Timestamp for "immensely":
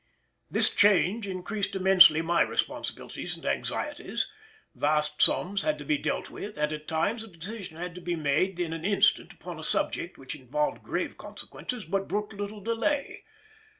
1.75-2.23